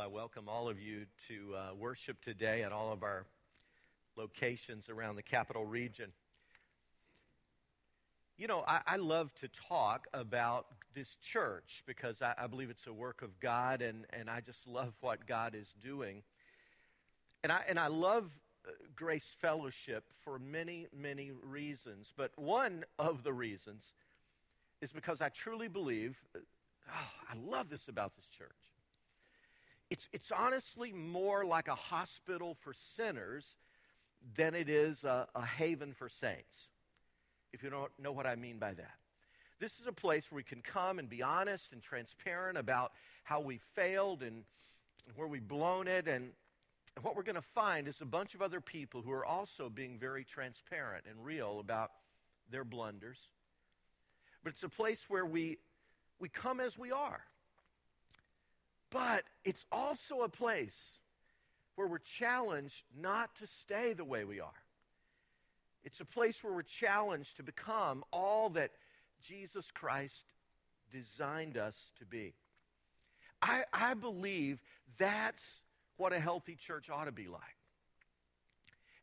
[0.00, 3.26] I welcome all of you to uh, worship today at all of our
[4.16, 6.10] locations around the capital region.
[8.38, 12.86] You know, I, I love to talk about this church because I, I believe it's
[12.86, 16.22] a work of God, and, and I just love what God is doing.
[17.44, 18.30] And I, and I love
[18.66, 22.10] uh, Grace Fellowship for many, many reasons.
[22.16, 23.92] But one of the reasons
[24.80, 26.38] is because I truly believe, uh,
[26.88, 28.69] oh, I love this about this church
[29.90, 33.56] it's, it's honestly more like a hospital for sinners
[34.36, 36.68] than it is a, a haven for saints,
[37.52, 38.94] if you don't know what I mean by that.
[39.58, 42.92] This is a place where we can come and be honest and transparent about
[43.24, 44.44] how we failed and
[45.16, 46.08] where we've blown it.
[46.08, 46.30] And,
[47.02, 49.96] what we're going to find is a bunch of other people who are also being
[49.98, 51.90] very transparent and real about
[52.50, 53.18] their blunders.
[54.42, 55.58] But it's a place where we,
[56.18, 57.20] we come as we are.
[58.90, 60.98] But it's also a place
[61.76, 64.48] where we're challenged not to stay the way we are.
[65.84, 68.72] It's a place where we're challenged to become all that
[69.22, 70.24] Jesus Christ
[70.92, 72.34] designed us to be.
[73.40, 74.60] I, I believe
[74.98, 75.60] that's
[75.96, 77.40] what a healthy church ought to be like.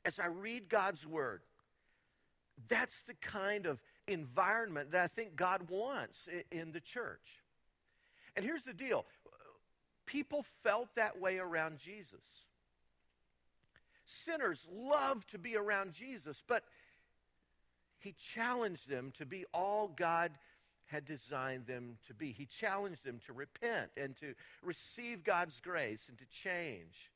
[0.06, 1.42] As I read God's word,
[2.67, 7.44] that's the kind of environment that I think God wants in the church.
[8.36, 9.06] And here's the deal
[10.08, 12.23] People felt that way around Jesus.
[14.05, 16.63] Sinners love to be around Jesus, but
[18.00, 20.31] he challenged them to be all God
[20.85, 22.31] had designed them to be.
[22.31, 27.11] He challenged them to repent and to receive God's grace and to change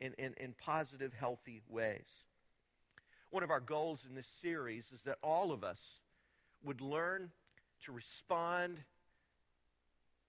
[0.00, 2.24] in, in, in positive, healthy ways.
[3.30, 6.00] One of our goals in this series is that all of us
[6.64, 7.30] would learn
[7.84, 8.78] to respond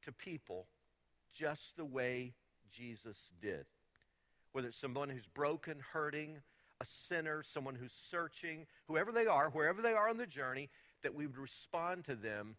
[0.04, 0.68] to people
[1.38, 2.34] just the way
[2.72, 3.66] Jesus did.
[4.52, 6.38] Whether it's someone who's broken, hurting,
[6.80, 10.70] a sinner, someone who's searching, whoever they are, wherever they are on the journey,
[11.04, 12.56] that we would respond to them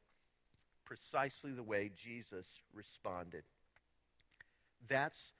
[0.85, 3.43] precisely the way Jesus responded.
[4.89, 5.33] That's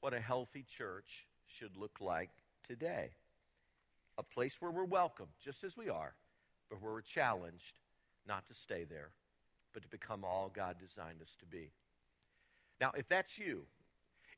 [0.00, 2.30] what a healthy church should look like
[2.66, 3.10] today.
[4.18, 6.14] A place where we're welcome, just as we are,
[6.68, 7.74] but where we're challenged
[8.26, 9.10] not to stay there,
[9.72, 11.70] but to become all God designed us to be.
[12.82, 13.62] Now, if that's you,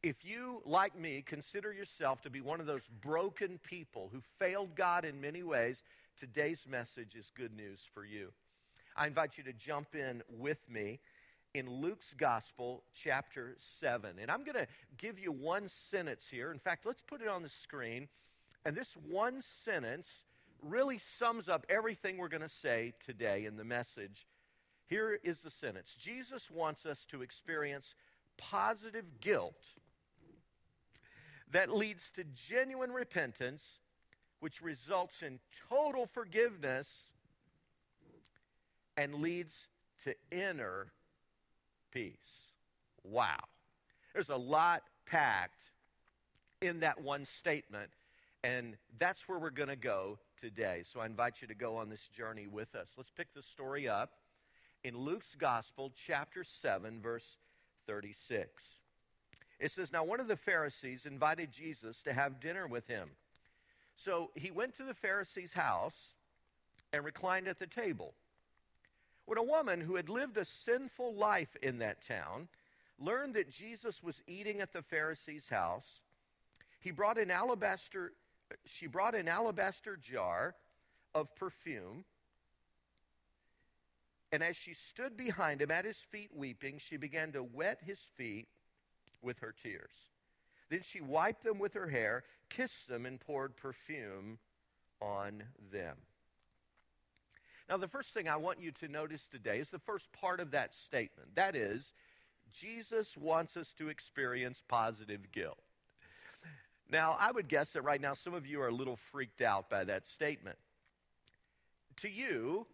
[0.03, 4.77] if you, like me, consider yourself to be one of those broken people who failed
[4.77, 5.83] God in many ways,
[6.21, 8.33] today's message is good news for you.
[8.99, 11.01] I invite you to jump in with me
[11.55, 14.11] in Luke's Gospel, chapter 7.
[14.21, 14.67] And I'm going to
[14.99, 16.53] give you one sentence here.
[16.53, 18.09] In fact, let's put it on the screen.
[18.67, 20.25] And this one sentence
[20.61, 24.27] really sums up everything we're going to say today in the message.
[24.87, 27.95] Here is the sentence Jesus wants us to experience
[28.37, 29.61] positive guilt
[31.51, 33.79] that leads to genuine repentance,
[34.41, 37.07] which results in total forgiveness
[38.97, 39.69] and leads
[40.05, 40.93] to inner
[41.93, 42.53] peace.
[43.05, 43.39] Wow.
[44.13, 45.61] There's a lot packed
[46.61, 47.91] in that one statement,
[48.43, 50.83] and that's where we're going to go today.
[50.93, 52.89] So I invite you to go on this journey with us.
[52.97, 54.13] Let's pick the story up
[54.83, 57.37] in Luke's Gospel, chapter 7, verse
[57.87, 58.49] 36.
[59.61, 63.11] It says, Now one of the Pharisees invited Jesus to have dinner with him.
[63.97, 66.11] So he went to the Pharisee's house
[66.93, 68.15] and reclined at the table.
[69.27, 72.49] When a woman who had lived a sinful life in that town
[72.99, 76.01] learned that Jesus was eating at the Pharisee's house,
[76.81, 78.13] he brought an alabaster,
[78.67, 80.55] she brought an alabaster jar
[81.15, 82.05] of perfume
[84.35, 88.01] and as she stood behind him at his feet weeping, she began to wet his
[88.17, 88.49] feet
[89.23, 89.95] with her tears.
[90.71, 94.39] Then she wiped them with her hair, kissed them, and poured perfume
[95.01, 95.99] on them.
[97.69, 100.51] Now, the first thing I want you to notice today is the first part of
[100.51, 101.37] that statement.
[101.37, 101.93] That is,
[102.53, 105.63] Jesus wants us to experience positive guilt.
[106.91, 109.71] Now, I would guess that right now some of you are a little freaked out
[109.71, 110.59] by that statement.
[111.99, 112.67] To you,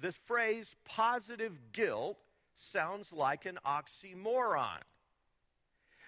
[0.00, 2.18] the phrase positive guilt
[2.56, 4.80] sounds like an oxymoron.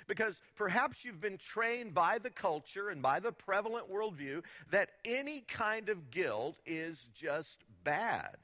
[0.06, 5.42] Because perhaps you've been trained by the culture and by the prevalent worldview that any
[5.42, 8.36] kind of guilt is just bad.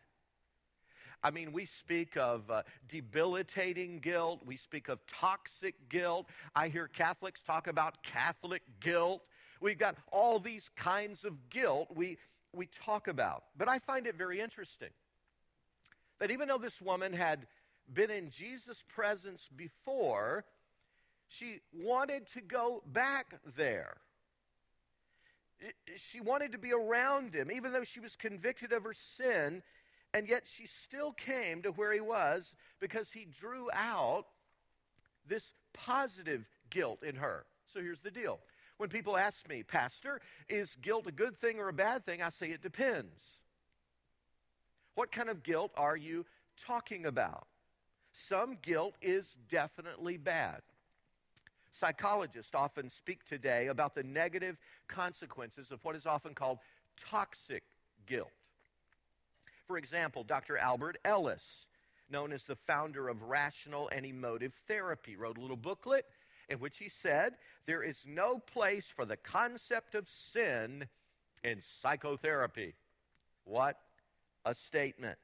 [1.22, 4.42] I mean, we speak of uh, debilitating guilt.
[4.44, 6.26] We speak of toxic guilt.
[6.54, 9.22] I hear Catholics talk about Catholic guilt.
[9.62, 12.18] We've got all these kinds of guilt we,
[12.52, 13.44] we talk about.
[13.56, 14.90] But I find it very interesting
[16.18, 17.46] that even though this woman had
[17.92, 20.44] been in Jesus' presence before,
[21.28, 23.96] She wanted to go back there.
[25.96, 29.62] She wanted to be around him, even though she was convicted of her sin,
[30.12, 34.26] and yet she still came to where he was because he drew out
[35.26, 37.46] this positive guilt in her.
[37.66, 38.40] So here's the deal.
[38.76, 42.22] When people ask me, Pastor, is guilt a good thing or a bad thing?
[42.22, 43.40] I say it depends.
[44.94, 46.24] What kind of guilt are you
[46.56, 47.46] talking about?
[48.12, 50.62] Some guilt is definitely bad.
[51.72, 54.56] Psychologists often speak today about the negative
[54.86, 56.58] consequences of what is often called
[57.10, 57.64] toxic
[58.06, 58.30] guilt.
[59.66, 60.56] For example, Dr.
[60.56, 61.66] Albert Ellis,
[62.08, 66.06] known as the founder of rational and emotive therapy, wrote a little booklet
[66.48, 67.34] in which he said,
[67.66, 70.86] There is no place for the concept of sin
[71.42, 72.74] in psychotherapy.
[73.44, 73.78] What
[74.44, 75.18] a statement.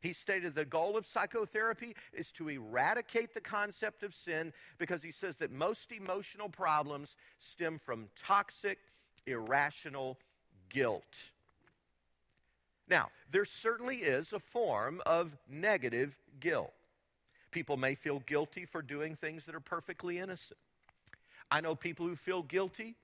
[0.00, 5.10] He stated the goal of psychotherapy is to eradicate the concept of sin because he
[5.10, 8.78] says that most emotional problems stem from toxic,
[9.26, 10.18] irrational
[10.68, 11.02] guilt.
[12.88, 16.72] Now, there certainly is a form of negative guilt.
[17.50, 20.58] People may feel guilty for doing things that are perfectly innocent.
[21.50, 22.94] I know people who feel guilty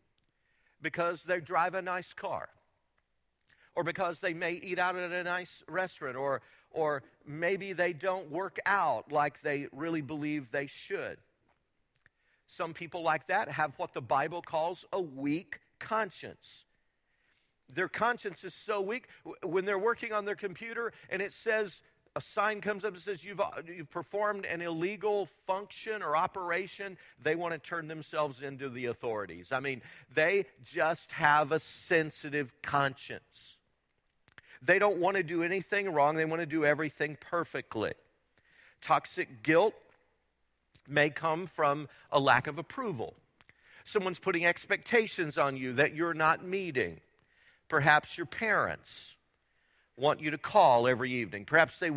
[0.81, 2.49] because they drive a nice car
[3.75, 8.31] or because they may eat out at a nice restaurant, or, or maybe they don't
[8.31, 11.19] work out like they really believe they should.
[12.47, 16.65] Some people like that have what the Bible calls a weak conscience.
[17.75, 19.09] Their conscience is so weak
[19.43, 21.81] when they're working on their computer and it says,
[22.15, 27.35] a sign comes up and says you've, you've performed an illegal function or operation, they
[27.35, 29.51] want to turn themselves into the authorities.
[29.51, 29.81] I mean,
[30.15, 33.57] they just have a sensitive conscience.
[34.65, 37.93] They don't want to do anything wrong, they want to do everything perfectly.
[38.81, 39.75] Toxic guilt
[40.89, 43.15] may come from a lack of approval.
[43.85, 47.01] Someone's putting expectations on you that you're not meeting.
[47.69, 49.15] Perhaps your parents
[49.97, 51.45] want you to call every evening.
[51.45, 51.91] Perhaps they,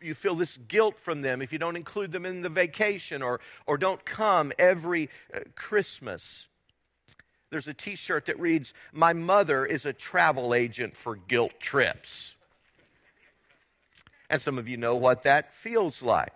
[0.00, 3.40] you feel this guilt from them if you don't include them in the vacation or,
[3.66, 6.47] or don't come every uh, Christmas.
[7.50, 12.34] There's a t shirt that reads, My mother is a travel agent for guilt trips.
[14.30, 16.32] And some of you know what that feels like.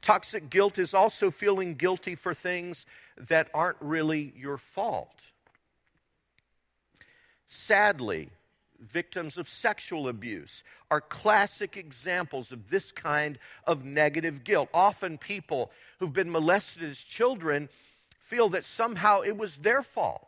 [0.00, 2.86] Toxic guilt is also feeling guilty for things
[3.16, 5.20] that aren't really your fault.
[7.46, 8.30] Sadly,
[8.80, 14.70] victims of sexual abuse are classic examples of this kind of negative guilt.
[14.72, 17.68] Often, people who've been molested as children
[18.32, 20.26] feel that somehow it was their fault.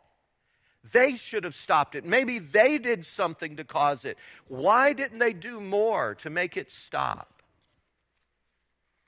[0.91, 2.05] They should have stopped it.
[2.05, 4.15] Maybe they did something to cause it.
[4.47, 7.41] Why didn't they do more to make it stop?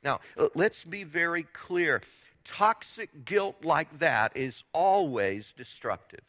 [0.03, 2.01] Now, uh, let's be very clear.
[2.43, 6.23] Toxic guilt like that is always destructive.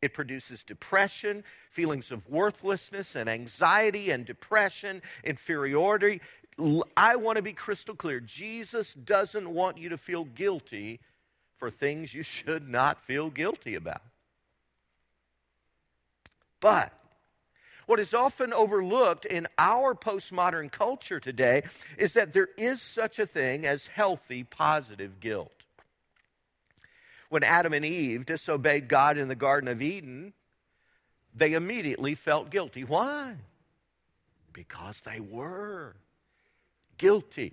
[0.00, 6.20] It produces depression, feelings of worthlessness, and anxiety, and depression, inferiority,
[6.96, 8.20] I want to be crystal clear.
[8.20, 11.00] Jesus doesn't want you to feel guilty
[11.56, 14.02] for things you should not feel guilty about.
[16.60, 16.92] But
[17.86, 21.62] what is often overlooked in our postmodern culture today
[21.98, 25.52] is that there is such a thing as healthy, positive guilt.
[27.28, 30.34] When Adam and Eve disobeyed God in the Garden of Eden,
[31.34, 32.84] they immediately felt guilty.
[32.84, 33.34] Why?
[34.52, 35.96] Because they were
[37.02, 37.52] guilty.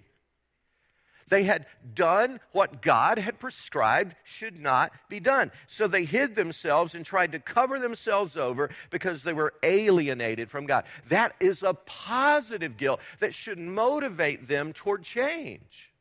[1.30, 5.52] They had done what God had prescribed should not be done.
[5.68, 10.66] So they hid themselves and tried to cover themselves over because they were alienated from
[10.66, 10.86] God.
[11.08, 15.92] That is a positive guilt that should motivate them toward change.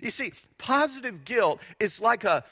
[0.00, 2.44] You see, positive guilt is like a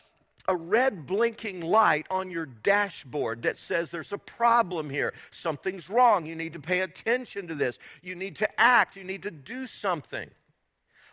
[0.48, 5.12] a red blinking light on your dashboard that says there's a problem here.
[5.30, 6.24] Something's wrong.
[6.24, 7.78] You need to pay attention to this.
[8.02, 8.96] You need to act.
[8.96, 10.30] You need to do something.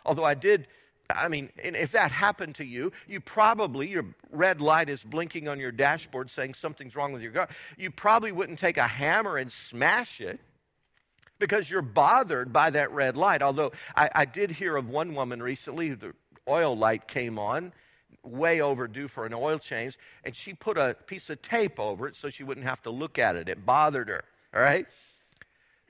[0.06, 0.68] Although I did,
[1.10, 5.60] I mean, if that happened to you, you probably, your red light is blinking on
[5.60, 7.48] your dashboard saying something's wrong with your car.
[7.76, 10.40] You probably wouldn't take a hammer and smash it
[11.38, 13.42] because you're bothered by that red light.
[13.42, 16.14] Although I, I did hear of one woman recently, the
[16.48, 17.72] oil light came on
[18.26, 22.16] way overdue for an oil change, and she put a piece of tape over it
[22.16, 23.48] so she wouldn't have to look at it.
[23.48, 24.86] It bothered her, all right?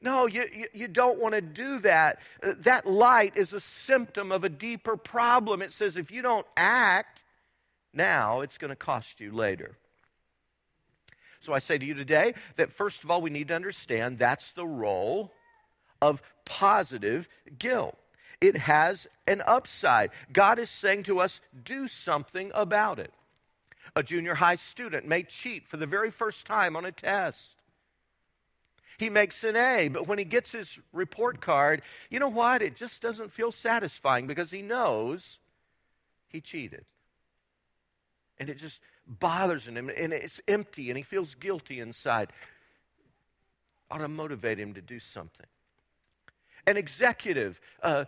[0.02, 2.18] No, you, you, you, don't want to do that.
[2.42, 5.62] Uh, that light is a symptom of a deeper problem.
[5.62, 7.22] It says if you don't act
[7.94, 9.76] now, it's going to cost you later.
[11.40, 14.52] So I say to you today that first of all, we need to understand that's
[14.52, 15.32] the role
[16.02, 17.28] of positive
[17.58, 17.96] guilt.
[18.40, 20.10] It has an upside.
[20.32, 23.12] God is saying to us, do something about it.
[23.94, 27.56] A junior high student may cheat for the very first time on a test.
[28.98, 32.62] He makes an A, but when he gets his report card, you know what?
[32.62, 35.38] It just doesn't feel satisfying because he knows
[36.28, 36.84] he cheated.
[38.38, 42.30] And it just bothers him, and it's empty, and he feels guilty inside.
[43.90, 45.46] Ought to motivate him to do something.
[46.66, 48.06] An executive uh,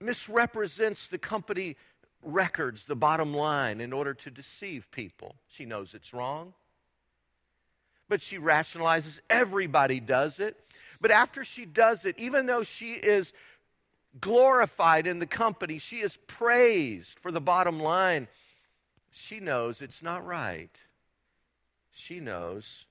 [0.00, 1.76] misrepresents the company
[2.22, 5.36] records, the bottom line, in order to deceive people.
[5.48, 6.54] She knows it's wrong
[8.10, 10.56] but she rationalizes everybody does it.
[11.00, 13.32] But after she does it, even though she is
[14.20, 18.28] glorified in the company, she is praised for the bottom line,
[19.12, 20.76] she knows it's not right.
[21.92, 22.84] She knows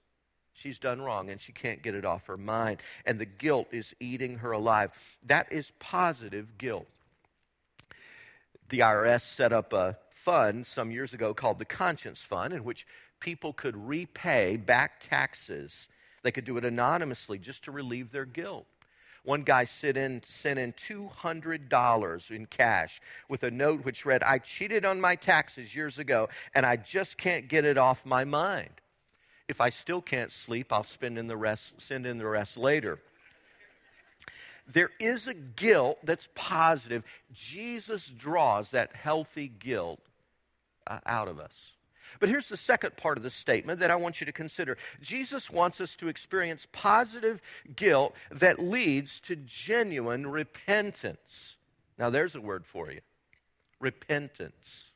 [0.53, 2.77] she's done wrong and she can't get it off her mind.
[3.05, 4.91] And the guilt is eating her alive.
[5.27, 6.87] That is positive guilt.
[8.69, 12.85] The IRS set up a fund some years ago called the Conscience Fund, in which
[13.19, 15.87] people could repay back taxes.
[16.21, 18.67] They could do it anonymously just to relieve their guilt.
[19.23, 24.37] One guy sent in, sent in $200 in cash with a note which read, I
[24.37, 28.69] cheated on my taxes years ago and I just can't get it off my mind.
[29.47, 32.99] If I still can't sleep, I'll spend in the rest, send in the rest later.
[34.71, 37.03] There is a guilt that's positive.
[37.33, 39.99] Jesus draws that healthy guilt
[40.85, 41.73] uh, out of us.
[42.19, 45.49] But here's the second part of the statement that I want you to consider Jesus
[45.49, 47.41] wants us to experience positive
[47.75, 51.55] guilt that leads to genuine repentance.
[51.97, 53.01] Now, there's a word for you
[53.79, 54.88] repentance.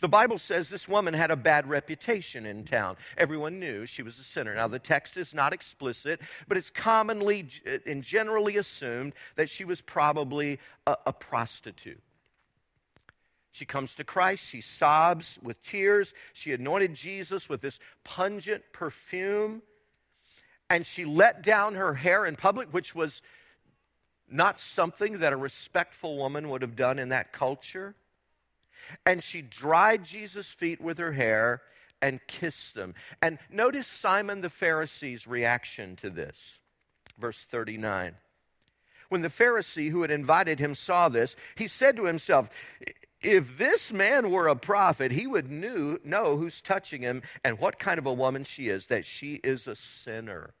[0.00, 2.96] The Bible says this woman had a bad reputation in town.
[3.18, 4.54] Everyone knew she was a sinner.
[4.54, 9.64] Now, the text is not explicit, but it's commonly uh, and generally assumed that she
[9.64, 12.00] was probably a, a prostitute.
[13.52, 14.46] She comes to Christ.
[14.46, 16.14] She sobs with tears.
[16.32, 19.62] She anointed Jesus with this pungent perfume.
[20.68, 23.22] And she let down her hair in public, which was
[24.30, 27.96] not something that a respectful woman would have done in that culture.
[29.06, 31.62] And she dried Jesus' feet with her hair
[32.02, 32.94] and kissed them.
[33.20, 36.58] And notice Simon the Pharisee's reaction to this.
[37.18, 38.14] Verse 39.
[39.08, 42.48] When the Pharisee who had invited him saw this, he said to himself,
[43.20, 47.78] if this man were a prophet, he would knew, know who's touching him and what
[47.78, 50.54] kind of a woman she is, that she is a sinner.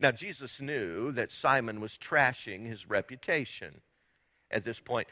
[0.00, 3.82] Now, Jesus knew that Simon was trashing his reputation
[4.50, 5.06] at this point,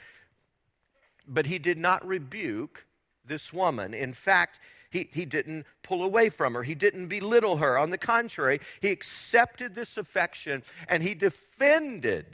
[1.28, 2.84] but he did not rebuke
[3.24, 3.94] this woman.
[3.94, 4.58] In fact,
[4.90, 6.62] he, he didn't pull away from her.
[6.62, 7.78] He didn't belittle her.
[7.78, 12.26] On the contrary, he accepted this affection and he defended,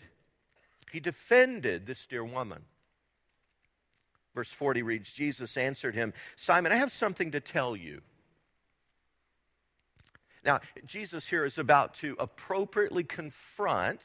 [0.93, 2.63] he defended this dear woman.
[4.35, 8.03] Verse 40 reads Jesus answered him, Simon, I have something to tell you.
[10.45, 14.01] Now, Jesus here is about to appropriately confront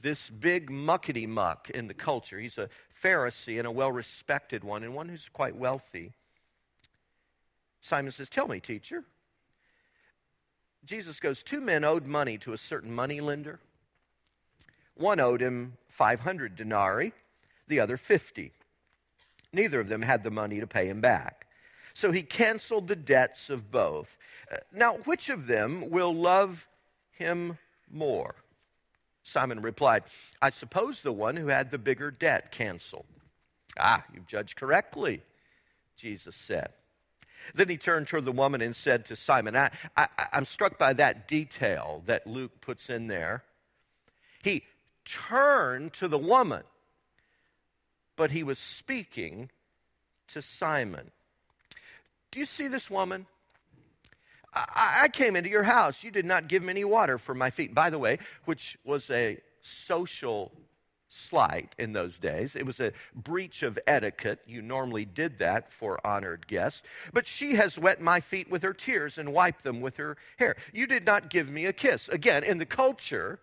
[0.00, 2.38] this big muckety muck in the culture.
[2.38, 2.68] He's a
[3.04, 6.12] Pharisee and a well respected one, and one who's quite wealthy.
[7.82, 9.04] Simon says, Tell me, teacher.
[10.84, 13.60] Jesus goes, Two men owed money to a certain money lender.
[14.96, 17.12] One owed him 500 denarii,
[17.68, 18.52] the other 50.
[19.52, 21.46] Neither of them had the money to pay him back.
[21.92, 24.16] So he canceled the debts of both.
[24.72, 26.66] Now, which of them will love
[27.12, 27.58] him
[27.90, 28.34] more?
[29.24, 30.04] Simon replied,
[30.40, 33.06] I suppose the one who had the bigger debt canceled.
[33.78, 35.22] Ah, you've judged correctly,
[35.96, 36.70] Jesus said.
[37.54, 40.92] Then he turned toward the woman and said to Simon, I, I, I'm struck by
[40.94, 43.42] that detail that Luke puts in there.
[44.42, 44.62] He
[45.04, 46.62] turned to the woman
[48.16, 49.50] but he was speaking
[50.28, 51.10] to Simon.
[52.30, 53.26] Do you see this woman?
[54.54, 56.04] I, I, came into your house.
[56.04, 57.74] You did not give me any water for my feet.
[57.74, 60.52] By the way, which was a social
[61.08, 62.56] slight in those days.
[62.56, 64.40] It was a breach of etiquette.
[64.46, 66.82] You normally did that for honored guests.
[67.12, 70.56] But she has wet my feet with her tears and wiped them with her hair.
[70.72, 72.08] You did not give me a kiss.
[72.08, 73.38] Again, in the culture,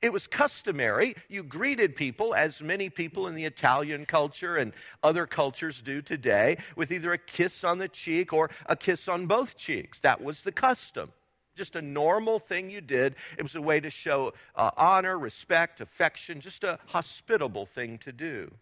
[0.00, 1.16] it was customary.
[1.28, 6.58] You greeted people, as many people in the Italian culture and other cultures do today,
[6.76, 10.00] with either a kiss on the cheek or a kiss on both cheeks.
[10.00, 11.12] That was the custom.
[11.56, 13.16] Just a normal thing you did.
[13.36, 18.12] It was a way to show uh, honor, respect, affection, just a hospitable thing to
[18.12, 18.52] do.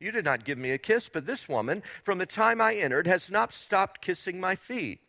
[0.00, 3.06] You did not give me a kiss, but this woman, from the time I entered,
[3.06, 5.00] has not stopped kissing my feet.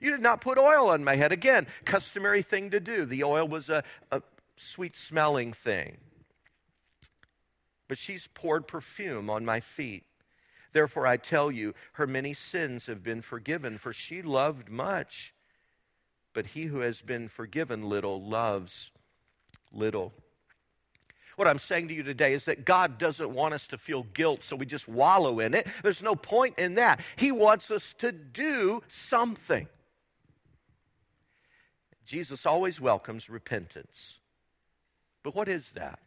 [0.00, 1.32] You did not put oil on my head.
[1.32, 3.04] Again, customary thing to do.
[3.04, 4.22] The oil was a, a,
[4.62, 5.98] sweet smelling thing.
[7.88, 10.04] But she's poured perfume on my feet.
[10.72, 15.34] Therefore, I tell you, her many sins have been forgiven, for she loved much.
[16.32, 18.90] But he who has been forgiven little loves
[19.70, 20.14] little.
[21.36, 24.42] What I'm saying to you today is that God doesn't want us to feel guilt,
[24.42, 25.66] so we just wallow in it.
[25.82, 27.00] There's no point in that.
[27.16, 29.66] He wants us to do something.
[32.04, 34.18] Jesus always welcomes repentance.
[35.22, 35.98] But what is that?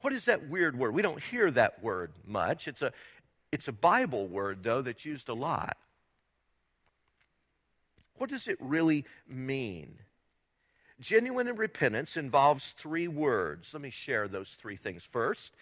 [0.00, 0.94] What is that weird word?
[0.94, 2.68] We don't hear that word much.
[2.68, 2.92] It's a,
[3.52, 5.76] it's a Bible word, though, that's used a lot.
[8.14, 9.98] What does it really mean?
[11.00, 13.70] Genuine repentance involves three words.
[13.72, 15.04] Let me share those three things.
[15.10, 15.52] First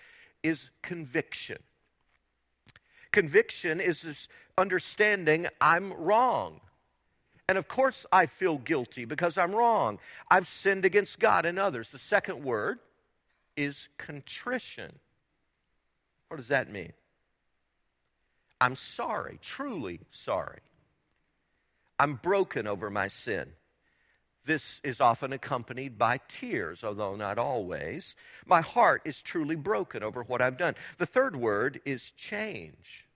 [0.43, 1.59] is conviction.
[3.13, 6.61] Conviction is this understanding I'm wrong.
[7.49, 9.99] And of course, I feel guilty because I'm wrong.
[10.31, 11.91] I've sinned against God and others.
[11.91, 12.79] The second word
[13.57, 14.93] is contrition.
[16.29, 16.93] What does that mean?
[18.61, 20.59] I'm sorry, truly sorry.
[21.99, 23.53] I'm broken over my sin.
[24.45, 28.15] This is often accompanied by tears, although not always.
[28.47, 30.75] My heart is truly broken over what I've done.
[30.99, 33.07] The third word is change,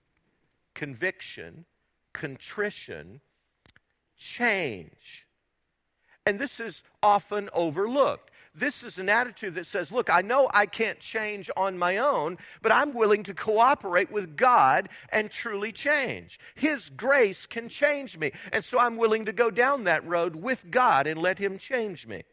[0.73, 1.65] conviction,
[2.13, 3.21] contrition,
[4.17, 5.25] change.
[6.25, 8.31] And this is often overlooked.
[8.55, 12.37] This is an attitude that says, Look, I know I can't change on my own,
[12.61, 16.39] but I'm willing to cooperate with God and truly change.
[16.53, 18.31] His grace can change me.
[18.51, 22.05] And so I'm willing to go down that road with God and let Him change
[22.05, 22.23] me.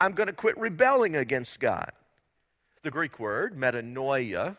[0.00, 1.92] I'm going to quit rebelling against God.
[2.82, 4.56] The Greek word, metanoia,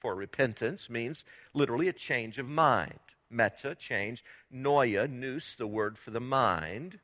[0.00, 2.98] for repentance, means literally a change of mind.
[3.30, 4.24] Meta, change.
[4.52, 6.98] Noia, nous, the word for the mind.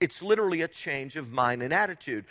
[0.00, 2.26] It's literally a change of mind and attitude.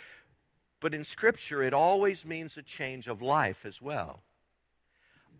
[0.80, 4.20] But in Scripture, it always means a change of life as well,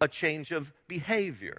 [0.01, 1.59] a change of behavior.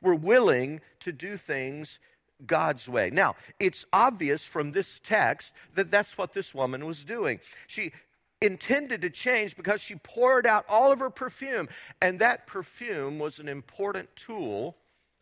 [0.00, 1.98] We're willing to do things
[2.46, 3.10] God's way.
[3.10, 7.40] Now, it's obvious from this text that that's what this woman was doing.
[7.66, 7.92] She
[8.40, 11.68] intended to change because she poured out all of her perfume,
[12.00, 14.76] and that perfume was an important tool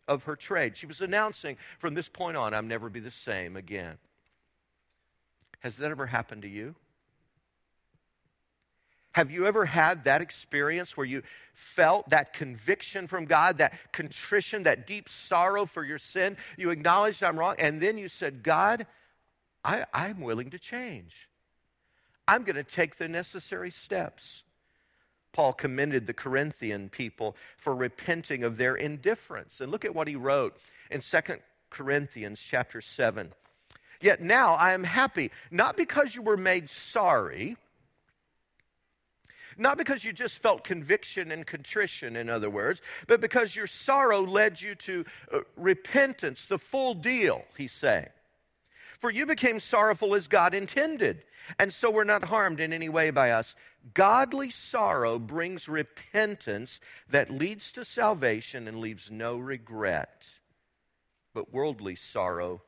[0.07, 0.77] of her trade.
[0.77, 3.97] She was announcing, from this point on, I'll never be the same again.
[5.59, 6.75] Has that ever happened to you?
[9.13, 11.21] Have you ever had that experience where you
[11.53, 16.37] felt that conviction from God, that contrition, that deep sorrow for your sin?
[16.57, 18.87] You acknowledged I'm wrong, and then you said, God,
[19.65, 21.29] I, I'm willing to change.
[22.27, 24.43] I'm going to take the necessary steps.
[25.33, 29.61] Paul commended the Corinthian people for repenting of their indifference.
[29.61, 30.57] And look at what he wrote
[30.89, 31.19] in 2
[31.69, 33.33] Corinthians chapter 7.
[34.01, 37.55] Yet now I am happy, not because you were made sorry,
[39.57, 44.21] not because you just felt conviction and contrition, in other words, but because your sorrow
[44.21, 48.09] led you to uh, repentance, the full deal, he's saying.
[49.01, 51.23] For you became sorrowful as God intended,
[51.57, 53.55] and so were not harmed in any way by us.
[53.95, 60.27] Godly sorrow brings repentance that leads to salvation and leaves no regret.
[61.33, 62.61] But worldly sorrow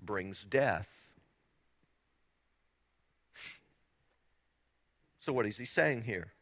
[0.00, 0.88] brings death.
[5.20, 6.32] So, what is he saying here?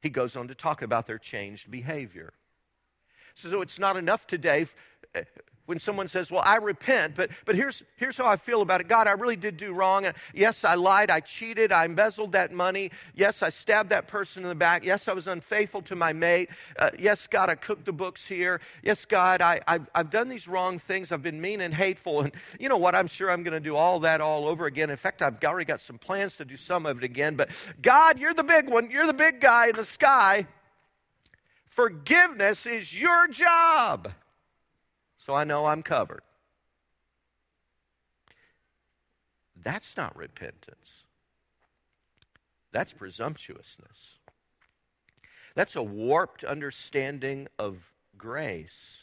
[0.00, 2.32] He goes on to talk about their changed behavior.
[3.34, 4.66] So, it's not enough today
[5.66, 8.88] when someone says, Well, I repent, but, but here's, here's how I feel about it
[8.88, 10.06] God, I really did do wrong.
[10.32, 12.90] Yes, I lied, I cheated, I embezzled that money.
[13.14, 14.84] Yes, I stabbed that person in the back.
[14.84, 16.48] Yes, I was unfaithful to my mate.
[16.78, 18.60] Uh, yes, God, I cooked the books here.
[18.82, 21.12] Yes, God, I, I've, I've done these wrong things.
[21.12, 22.22] I've been mean and hateful.
[22.22, 22.94] And you know what?
[22.94, 24.90] I'm sure I'm going to do all that all over again.
[24.90, 27.34] In fact, I've already got some plans to do some of it again.
[27.36, 27.50] But
[27.82, 28.90] God, you're the big one.
[28.90, 30.46] You're the big guy in the sky.
[31.66, 34.12] Forgiveness is your job
[35.26, 36.22] so I know I'm covered.
[39.60, 41.02] That's not repentance.
[42.70, 44.18] That's presumptuousness.
[45.56, 47.78] That's a warped understanding of
[48.16, 48.98] grace.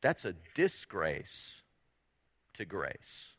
[0.00, 1.60] That's a disgrace
[2.54, 3.34] to grace.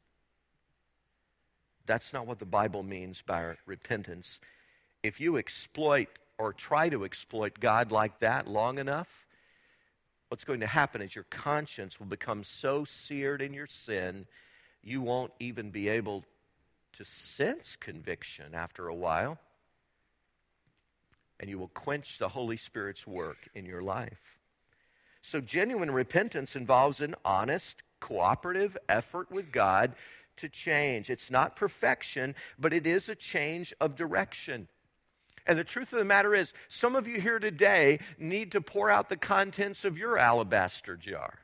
[1.88, 4.40] That's not what the Bible means by repentance.
[5.02, 9.26] If you exploit or try to exploit God like that long enough,
[10.30, 14.26] what's going to happen is your conscience will become so seared in your sin,
[14.84, 16.24] you won't even be able
[16.94, 19.38] to sense conviction after a while.
[21.40, 24.38] And you will quench the Holy Spirit's work in your life.
[25.22, 29.94] So, genuine repentance involves an honest cooperative effort with God
[30.38, 31.10] to change.
[31.10, 34.68] It's not perfection, but it is a change of direction.
[35.50, 38.92] And the truth of the matter is, some of you here today need to pour
[38.92, 41.40] out the contents of your alabaster jar.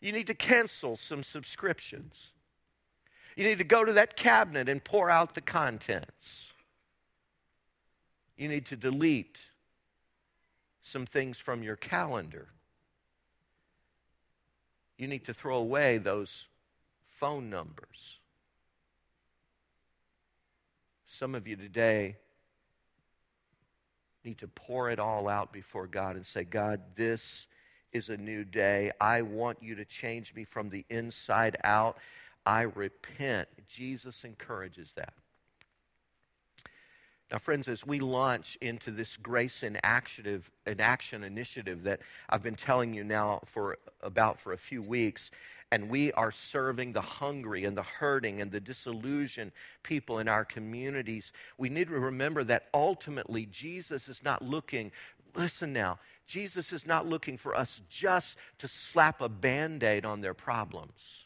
[0.00, 2.30] You need to cancel some subscriptions.
[3.34, 6.52] You need to go to that cabinet and pour out the contents.
[8.36, 9.38] You need to delete
[10.80, 12.50] some things from your calendar.
[14.96, 16.46] You need to throw away those
[17.18, 18.20] phone numbers.
[21.14, 22.16] Some of you today
[24.24, 27.46] need to pour it all out before God and say, God, this
[27.92, 28.92] is a new day.
[28.98, 31.98] I want you to change me from the inside out.
[32.46, 33.46] I repent.
[33.68, 35.12] Jesus encourages that.
[37.32, 40.42] Now, friends, as we launch into this grace in action,
[40.78, 45.30] action initiative that I've been telling you now for about for a few weeks,
[45.70, 50.44] and we are serving the hungry and the hurting and the disillusioned people in our
[50.44, 54.92] communities, we need to remember that ultimately Jesus is not looking,
[55.34, 60.20] listen now, Jesus is not looking for us just to slap a band aid on
[60.20, 61.24] their problems.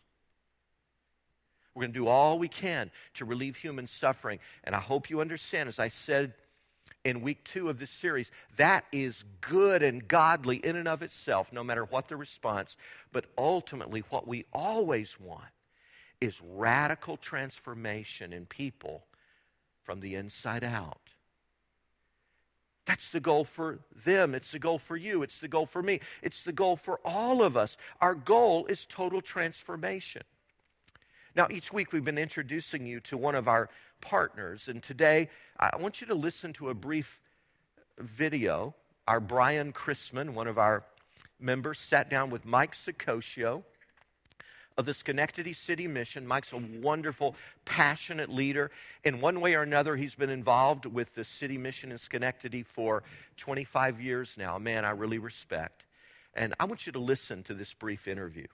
[1.76, 4.38] We're going to do all we can to relieve human suffering.
[4.64, 6.32] And I hope you understand, as I said
[7.04, 11.52] in week two of this series, that is good and godly in and of itself,
[11.52, 12.78] no matter what the response.
[13.12, 15.44] But ultimately, what we always want
[16.18, 19.04] is radical transformation in people
[19.84, 21.10] from the inside out.
[22.86, 24.34] That's the goal for them.
[24.34, 25.22] It's the goal for you.
[25.22, 26.00] It's the goal for me.
[26.22, 27.76] It's the goal for all of us.
[28.00, 30.22] Our goal is total transformation.
[31.36, 33.68] Now, each week we've been introducing you to one of our
[34.00, 35.28] partners, and today
[35.60, 37.20] I want you to listen to a brief
[37.98, 38.74] video.
[39.06, 40.84] Our Brian Chrisman, one of our
[41.38, 43.64] members, sat down with Mike Saccocio
[44.78, 46.26] of the Schenectady City Mission.
[46.26, 48.70] Mike's a wonderful, passionate leader.
[49.04, 53.02] In one way or another, he's been involved with the City Mission in Schenectady for
[53.36, 54.56] 25 years now.
[54.56, 55.84] A man I really respect.
[56.32, 58.46] And I want you to listen to this brief interview.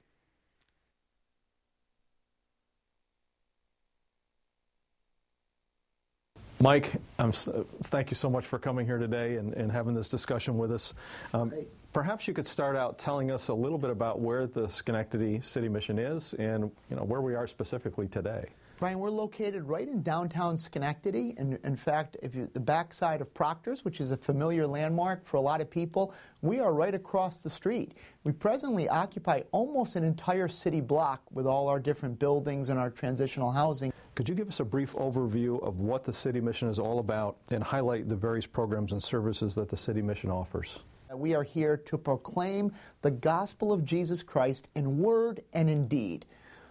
[6.63, 10.57] Mike, um, thank you so much for coming here today and, and having this discussion
[10.57, 10.95] with us.
[11.35, 11.53] Um,
[11.93, 15.69] perhaps you could start out telling us a little bit about where the Schenectady City
[15.69, 18.45] Mission is and you know where we are specifically today.
[18.79, 21.35] Brian, we're located right in downtown Schenectady.
[21.37, 25.39] And in fact, if you, the backside of Proctor's, which is a familiar landmark for
[25.39, 27.95] a lot of people, we are right across the street.
[28.23, 32.91] We presently occupy almost an entire city block with all our different buildings and our
[32.91, 33.93] transitional housing.
[34.23, 37.39] Could you give us a brief overview of what the City Mission is all about
[37.51, 40.85] and highlight the various programs and services that the City Mission offers?
[41.13, 45.83] Uh, we are here to proclaim the gospel of Jesus Christ in word and in
[45.89, 46.25] deed.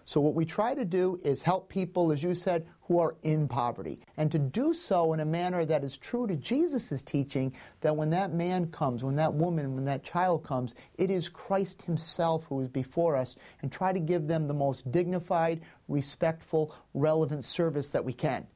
[0.04, 3.48] So, what we try to do is help people, as you said, who are in
[3.48, 7.96] poverty, and to do so in a manner that is true to Jesus' teaching that
[7.96, 12.44] when that man comes, when that woman, when that child comes, it is Christ Himself
[12.48, 17.90] who is before us, and try to give them the most dignified, respectful, relevant service
[17.90, 18.46] that we can.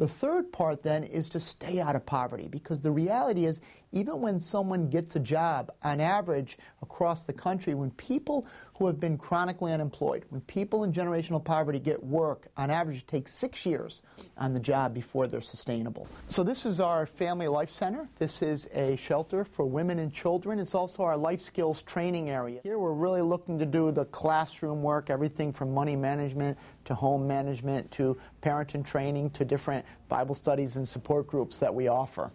[0.00, 3.60] The third part then is to stay out of poverty because the reality is,
[3.92, 8.46] even when someone gets a job, on average across the country, when people
[8.78, 13.06] who have been chronically unemployed, when people in generational poverty get work, on average it
[13.06, 14.02] takes six years
[14.36, 16.08] on the job before they're sustainable.
[16.28, 18.08] So, this is our Family Life Center.
[18.18, 20.58] This is a shelter for women and children.
[20.58, 22.60] It's also our life skills training area.
[22.62, 27.26] Here we're really looking to do the classroom work, everything from money management to home
[27.26, 32.30] management to parenting training to different Bible studies and support groups that we offer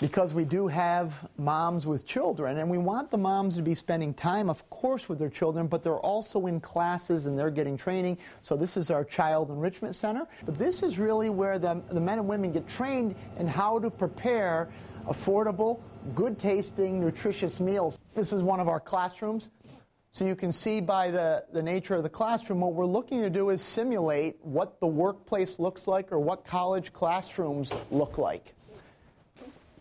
[0.00, 4.14] because we do have moms with children, and we want the moms to be spending
[4.14, 8.16] time, of course, with their children, but they're also in classes and they're getting training.
[8.42, 10.26] So, this is our Child Enrichment Center.
[10.46, 13.90] But this is really where the, the men and women get trained in how to
[13.90, 14.70] prepare
[15.06, 15.80] affordable,
[16.14, 17.98] good tasting, nutritious meals.
[18.14, 19.50] This is one of our classrooms.
[20.12, 23.30] So you can see by the, the nature of the classroom, what we're looking to
[23.30, 28.54] do is simulate what the workplace looks like or what college classrooms look like.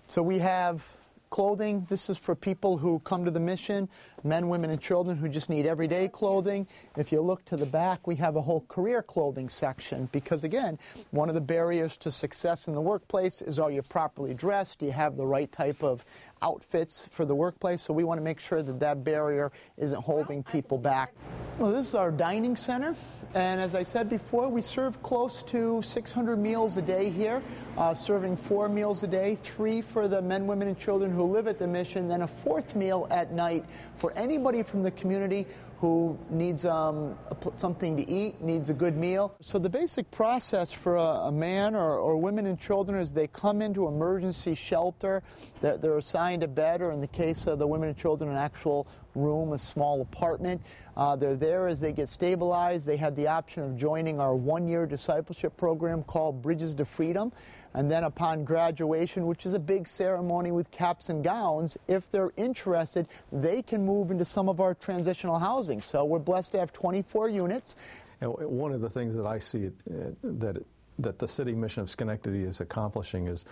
[0.09, 0.83] So we have
[1.29, 1.85] clothing.
[1.87, 3.87] This is for people who come to the mission,
[4.23, 6.67] men, women, and children who just need everyday clothing.
[6.97, 10.79] If you look to the back, we have a whole career clothing section because, again,
[11.11, 14.79] one of the barriers to success in the workplace is are you properly dressed?
[14.79, 16.03] Do you have the right type of
[16.41, 17.81] outfits for the workplace?
[17.81, 21.13] So we want to make sure that that barrier isn't holding people back.
[21.57, 22.95] Well, this is our dining center.
[23.33, 27.41] And as I said before, we serve close to 600 meals a day here,
[27.77, 31.47] uh, serving four meals a day, three for the men, women, and children who live
[31.47, 33.65] at the mission, then a fourth meal at night
[33.97, 35.45] for anybody from the community
[35.79, 37.17] who needs um,
[37.55, 39.33] something to eat, needs a good meal.
[39.39, 43.27] So the basic process for a, a man or, or, women and children is they
[43.27, 45.23] come into emergency shelter.
[45.61, 48.35] They're, they're, assigned a bed, or in the case of the women and children, an
[48.35, 50.61] actual room, a small apartment.
[50.97, 52.85] Uh, they're there as they get stabilized.
[52.85, 57.31] They have the option of joining our one-year discipleship program called Bridges to Freedom.
[57.73, 62.31] And then upon graduation, which is a big ceremony with caps and gowns, if they're
[62.37, 65.81] interested, they can move into some of our transitional housing.
[65.81, 67.75] So we're blessed to have 24 units.
[68.21, 70.57] And one of the things that I see uh, that
[70.99, 73.45] that the city mission of Schenectady is accomplishing is,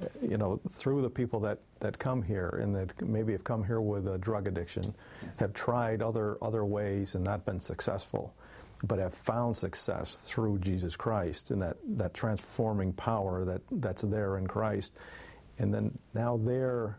[0.00, 3.62] uh, you know, through the people that, that come here and that maybe have come
[3.62, 4.94] here with a drug addiction,
[5.38, 8.34] have tried other other ways and not been successful
[8.86, 14.36] but have found success through Jesus Christ and that, that transforming power that, that's there
[14.38, 14.96] in Christ.
[15.58, 16.98] And then now they're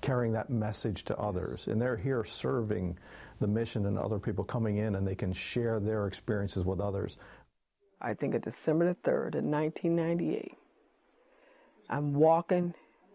[0.00, 1.50] carrying that message to others.
[1.50, 1.66] Yes.
[1.68, 2.98] And they're here serving
[3.40, 7.18] the mission and other people coming in and they can share their experiences with others.
[8.00, 10.56] I think of December the 3rd in 1998.
[11.90, 12.74] I'm walking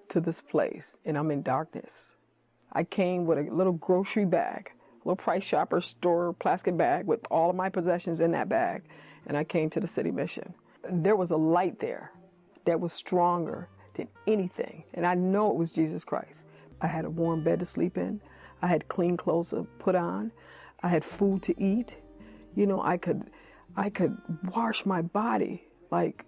[0.10, 2.10] to this place and I'm in darkness.
[2.74, 4.72] I came with a little grocery bag
[5.06, 8.84] little Price Chopper store plastic bag with all of my possessions in that bag.
[9.28, 10.54] And I came to the city mission.
[10.90, 12.12] There was a light there
[12.66, 14.84] that was stronger than anything.
[14.94, 16.40] And I know it was Jesus Christ.
[16.82, 18.20] I had a warm bed to sleep in.
[18.62, 20.32] I had clean clothes to put on.
[20.82, 21.96] I had food to eat.
[22.56, 23.30] You know, I could
[23.76, 24.18] I could
[24.56, 26.26] wash my body, like,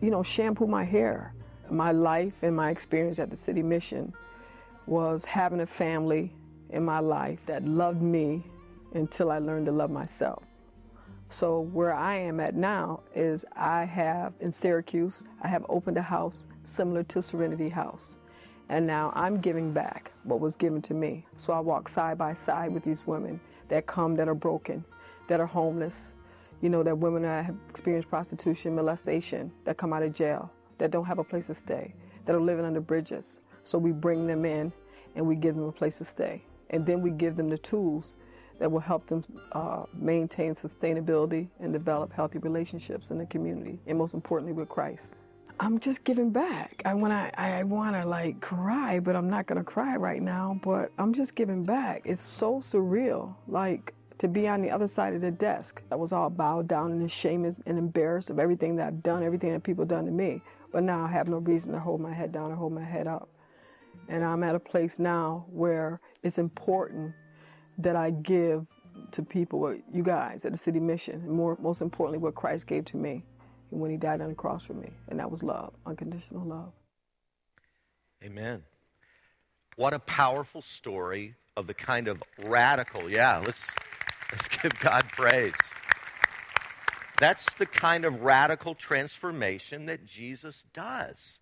[0.00, 1.34] you know, shampoo my hair.
[1.70, 4.12] My life and my experience at the city mission
[4.86, 6.34] was having a family
[6.74, 8.42] in my life that loved me
[8.94, 10.42] until I learned to love myself.
[11.30, 16.02] So where I am at now is I have in Syracuse, I have opened a
[16.02, 18.16] house similar to Serenity House.
[18.68, 21.26] And now I'm giving back what was given to me.
[21.36, 24.84] So I walk side by side with these women that come that are broken,
[25.28, 26.12] that are homeless,
[26.60, 30.90] you know, that women that have experienced prostitution, molestation, that come out of jail, that
[30.90, 31.94] don't have a place to stay,
[32.26, 33.40] that are living under bridges.
[33.64, 34.72] So we bring them in
[35.14, 38.16] and we give them a place to stay and then we give them the tools
[38.58, 43.98] that will help them uh, maintain sustainability and develop healthy relationships in the community, and
[43.98, 45.14] most importantly with Christ.
[45.60, 46.82] I'm just giving back.
[46.84, 50.20] I want to, I want to like cry, but I'm not going to cry right
[50.20, 50.58] now.
[50.64, 52.02] But I'm just giving back.
[52.04, 55.80] It's so surreal, like to be on the other side of the desk.
[55.92, 59.52] I was all bowed down and ashamed and embarrassed of everything that I've done, everything
[59.52, 60.42] that people done to me.
[60.72, 63.06] But now I have no reason to hold my head down or hold my head
[63.06, 63.28] up.
[64.08, 67.12] And I'm at a place now where it's important
[67.78, 68.66] that I give
[69.12, 72.66] to people what you guys at the city mission, and more most importantly, what Christ
[72.66, 73.22] gave to me
[73.70, 76.72] when He died on the cross for me, and that was love, unconditional love.
[78.24, 78.62] Amen.
[79.76, 83.10] What a powerful story of the kind of radical.
[83.10, 83.66] Yeah, let's
[84.32, 85.54] let's give God praise.
[87.18, 91.38] That's the kind of radical transformation that Jesus does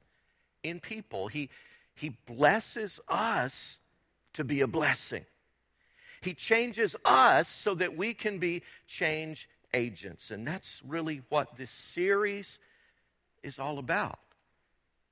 [0.63, 1.29] in people.
[1.29, 1.51] He
[1.95, 3.79] he blesses us
[4.35, 5.25] to be a blessing.
[6.21, 10.31] He changes us so that we can be change agents.
[10.31, 12.59] And that's really what this series
[13.43, 14.19] is all about.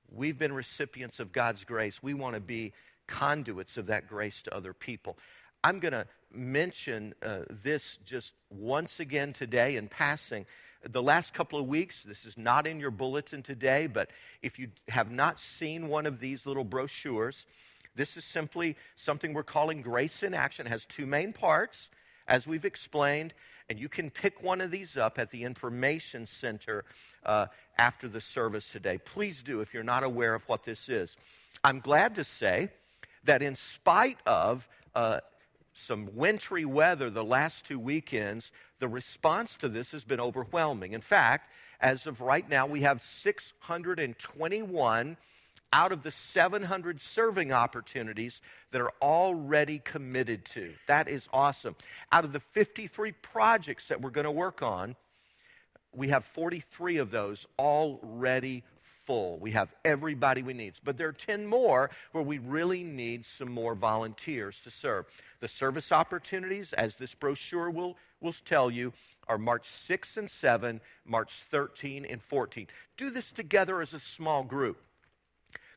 [0.09, 2.01] We've been recipients of God's grace.
[2.01, 2.73] We want to be
[3.07, 5.17] conduits of that grace to other people.
[5.63, 10.45] I'm going to mention uh, this just once again today in passing.
[10.83, 14.09] The last couple of weeks, this is not in your bulletin today, but
[14.41, 17.45] if you have not seen one of these little brochures,
[17.95, 20.65] this is simply something we're calling Grace in Action.
[20.65, 21.89] It has two main parts,
[22.27, 23.33] as we've explained,
[23.69, 26.85] and you can pick one of these up at the Information Center
[27.25, 28.97] uh, after the service today.
[28.97, 31.15] Please do if you're not aware of what this is.
[31.63, 32.69] I'm glad to say
[33.23, 35.19] that in spite of uh,
[35.73, 40.93] some wintry weather the last two weekends, the response to this has been overwhelming.
[40.93, 41.49] In fact,
[41.79, 45.17] as of right now, we have 621
[45.73, 50.73] out of the 700 serving opportunities that are already committed to.
[50.87, 51.75] That is awesome.
[52.11, 54.95] Out of the 53 projects that we're going to work on,
[55.93, 58.63] we have 43 of those already
[59.05, 59.37] full.
[59.39, 60.73] We have everybody we need.
[60.83, 65.05] But there are 10 more where we really need some more volunteers to serve.
[65.39, 68.93] The service opportunities, as this brochure will, will tell you,
[69.27, 72.67] are March 6 and 7, March 13 and 14.
[72.97, 74.77] Do this together as a small group.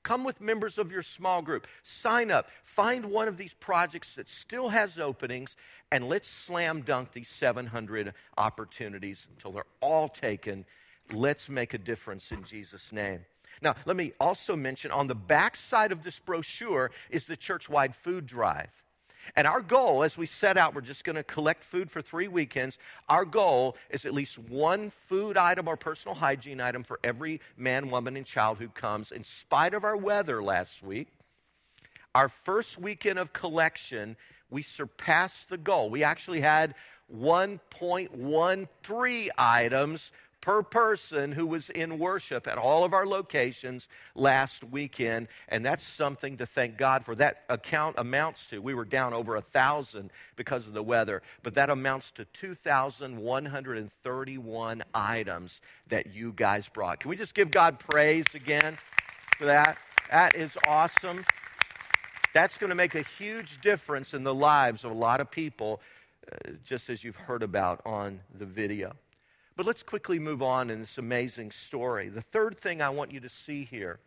[0.04, 1.66] Come with members of your small group.
[1.82, 2.48] Sign up.
[2.62, 5.56] Find one of these projects that still has openings,
[5.90, 10.66] and let's slam dunk these 700 opportunities until they're all taken.
[11.10, 13.24] Let's make a difference in Jesus' name.
[13.62, 17.68] Now, let me also mention on the back side of this brochure is the church
[17.68, 18.83] wide food drive.
[19.36, 22.28] And our goal, as we set out, we're just going to collect food for three
[22.28, 22.78] weekends.
[23.08, 27.90] Our goal is at least one food item or personal hygiene item for every man,
[27.90, 29.12] woman, and child who comes.
[29.12, 31.08] In spite of our weather last week,
[32.14, 34.16] our first weekend of collection,
[34.50, 35.90] we surpassed the goal.
[35.90, 36.74] We actually had
[37.12, 40.12] 1.13 items
[40.44, 45.26] per person who was in worship at all of our locations last weekend.
[45.48, 47.14] And that's something to thank God for.
[47.14, 51.54] That account amounts to, we were down over a thousand because of the weather, but
[51.54, 57.00] that amounts to 2,131 items that you guys brought.
[57.00, 58.76] Can we just give God praise again
[59.38, 59.78] for that?
[60.10, 61.24] That is awesome.
[62.34, 65.80] That's going to make a huge difference in the lives of a lot of people,
[66.30, 68.94] uh, just as you've heard about on the video.
[69.56, 72.08] But let's quickly move on in this amazing story.
[72.08, 74.00] The third thing I want you to see here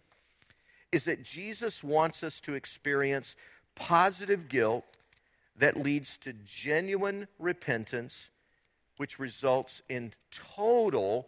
[0.91, 3.36] is that Jesus wants us to experience
[3.75, 4.83] positive guilt
[5.57, 8.29] that leads to genuine repentance,
[8.97, 11.27] which results in total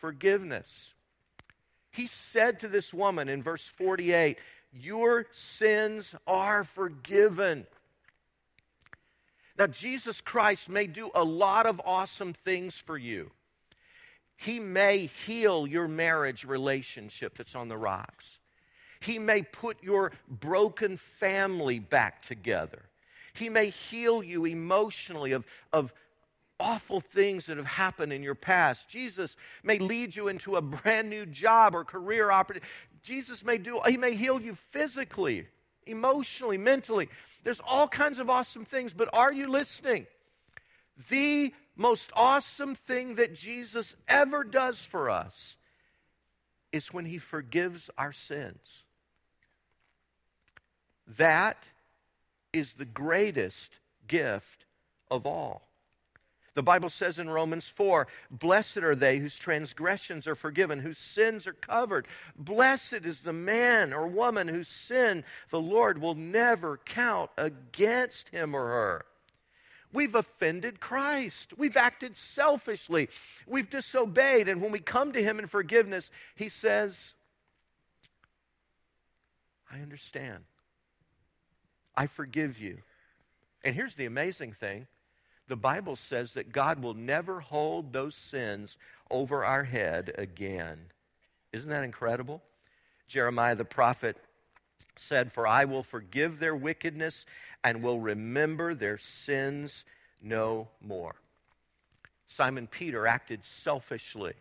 [0.00, 0.92] forgiveness.
[1.90, 4.38] He said to this woman in verse 48,
[4.72, 7.66] Your sins are forgiven.
[9.58, 13.30] Now, Jesus Christ may do a lot of awesome things for you.
[14.40, 18.38] He may heal your marriage relationship that's on the rocks.
[19.00, 22.80] He may put your broken family back together.
[23.34, 25.92] He may heal you emotionally of, of
[26.58, 28.88] awful things that have happened in your past.
[28.88, 32.66] Jesus may lead you into a brand new job or career opportunity.
[33.02, 35.48] Jesus may do, he may heal you physically,
[35.86, 37.10] emotionally, mentally.
[37.44, 40.06] There's all kinds of awesome things, but are you listening?
[41.10, 45.56] The most awesome thing that Jesus ever does for us
[46.72, 48.84] is when he forgives our sins.
[51.16, 51.64] That
[52.52, 54.66] is the greatest gift
[55.10, 55.62] of all.
[56.54, 61.46] The Bible says in Romans 4 Blessed are they whose transgressions are forgiven, whose sins
[61.46, 62.06] are covered.
[62.36, 68.54] Blessed is the man or woman whose sin the Lord will never count against him
[68.54, 69.06] or her.
[69.92, 71.54] We've offended Christ.
[71.56, 73.08] We've acted selfishly.
[73.46, 74.48] We've disobeyed.
[74.48, 77.12] And when we come to Him in forgiveness, He says,
[79.72, 80.44] I understand.
[81.96, 82.78] I forgive you.
[83.64, 84.86] And here's the amazing thing
[85.48, 88.76] the Bible says that God will never hold those sins
[89.10, 90.78] over our head again.
[91.52, 92.40] Isn't that incredible?
[93.08, 94.16] Jeremiah the prophet
[94.96, 97.26] said, For I will forgive their wickedness
[97.64, 99.84] and will remember their sins
[100.22, 101.14] no more.
[102.28, 104.34] Simon Peter acted selfishly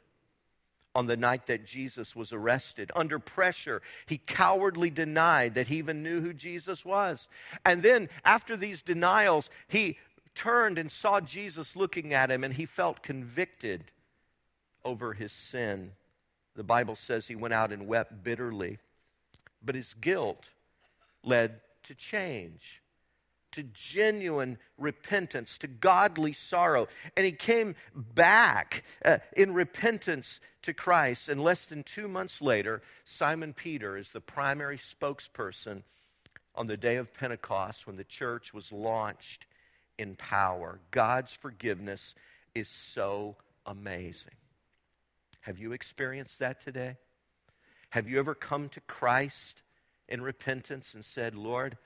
[0.96, 2.92] on the night that Jesus was arrested.
[2.96, 7.28] Under pressure, he cowardly denied that he even knew who Jesus was.
[7.66, 9.98] And then, after these denials, he
[10.36, 13.86] turned and saw Jesus looking at him, and he felt convicted
[14.84, 15.92] over his sin.
[16.56, 18.80] The Bible says he went out and wept bitterly,
[19.64, 20.46] but his guilt
[21.24, 22.82] led to change
[23.52, 26.88] to genuine repentance, to godly sorrow.
[27.16, 31.30] And he came back uh, in repentance to Christ.
[31.30, 35.84] And less than two months later, Simon Peter is the primary spokesperson
[36.56, 39.46] on the day of Pentecost when the church was launched
[39.98, 40.80] in power.
[40.92, 42.16] God's forgiveness
[42.54, 44.34] is so amazing.
[45.42, 46.98] Have you experienced that today?
[47.90, 49.62] Have you ever come to Christ
[50.08, 51.78] in repentance and said, Lord,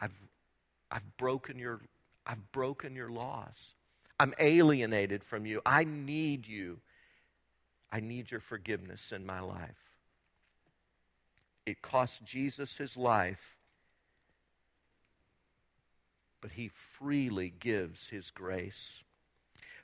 [0.00, 0.14] I've,
[0.90, 1.80] I've, broken your,
[2.26, 3.74] I've broken your laws.
[4.18, 5.60] I'm alienated from you.
[5.64, 6.78] I need you.
[7.90, 9.78] I need your forgiveness in my life.
[11.64, 13.56] It cost Jesus his life,
[16.40, 19.02] but he freely gives his grace.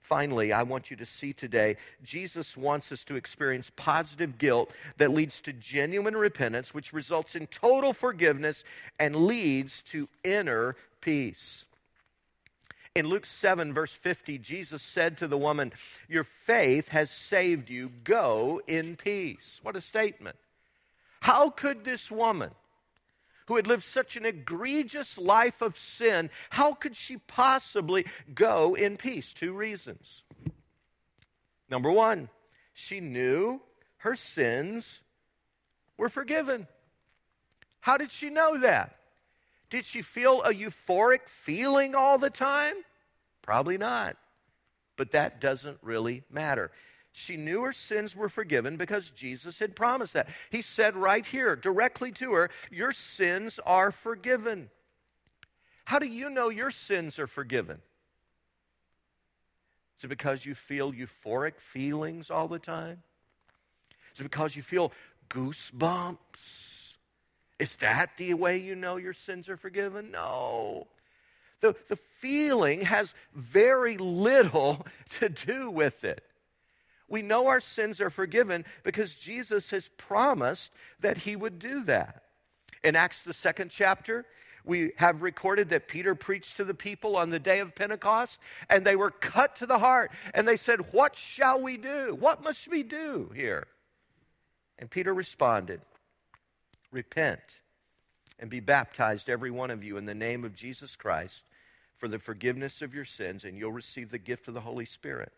[0.03, 5.13] Finally, I want you to see today Jesus wants us to experience positive guilt that
[5.13, 8.65] leads to genuine repentance, which results in total forgiveness
[8.99, 11.65] and leads to inner peace.
[12.95, 15.73] In Luke 7, verse 50, Jesus said to the woman,
[16.09, 17.91] Your faith has saved you.
[18.05, 19.61] Go in peace.
[19.63, 20.37] What a statement.
[21.21, 22.51] How could this woman,
[23.53, 28.97] who had lived such an egregious life of sin, how could she possibly go in
[28.97, 29.31] peace?
[29.31, 30.23] Two reasons.
[31.69, 32.31] Number one,
[32.73, 33.61] she knew
[33.99, 35.03] her sins
[35.99, 36.67] were forgiven.
[37.81, 38.97] How did she know that?
[39.69, 42.77] Did she feel a euphoric feeling all the time?
[43.43, 44.17] Probably not.
[44.97, 46.71] But that doesn't really matter.
[47.13, 50.29] She knew her sins were forgiven because Jesus had promised that.
[50.51, 54.71] He said right here, directly to her, Your sins are forgiven.
[55.85, 57.83] How do you know your sins are forgiven?
[59.99, 63.03] Is it because you feel euphoric feelings all the time?
[64.15, 64.91] Is it because you feel
[65.29, 66.95] goosebumps?
[67.59, 70.11] Is that the way you know your sins are forgiven?
[70.13, 70.87] No.
[71.61, 74.87] The, the feeling has very little
[75.21, 76.25] to do with it.
[77.13, 82.23] We know our sins are forgiven because Jesus has promised that he would do that.
[82.83, 84.25] In Acts, the second chapter,
[84.65, 88.39] we have recorded that Peter preached to the people on the day of Pentecost,
[88.71, 90.11] and they were cut to the heart.
[90.33, 92.17] And they said, What shall we do?
[92.19, 93.67] What must we do here?
[94.79, 95.83] And Peter responded,
[96.91, 97.43] Repent
[98.39, 101.43] and be baptized, every one of you, in the name of Jesus Christ
[101.99, 105.35] for the forgiveness of your sins, and you'll receive the gift of the Holy Spirit.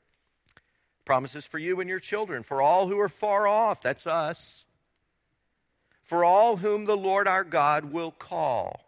[1.04, 4.64] Promises for you and your children, for all who are far off, that's us,
[6.02, 8.80] for all whom the Lord our God will call.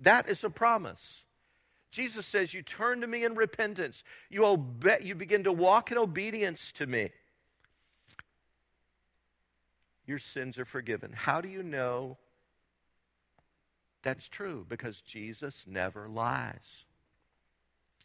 [0.00, 1.22] That is a promise.
[1.90, 5.98] Jesus says, You turn to me in repentance, you, obe- you begin to walk in
[5.98, 7.10] obedience to me.
[10.06, 11.12] Your sins are forgiven.
[11.12, 12.16] How do you know
[14.02, 14.64] that's true?
[14.68, 16.84] Because Jesus never lies,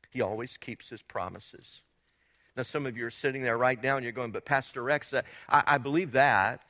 [0.09, 1.81] He always keeps His promises.
[2.55, 5.13] Now, some of you are sitting there right now and you're going, But Pastor Rex,
[5.13, 6.61] uh, I, I believe that.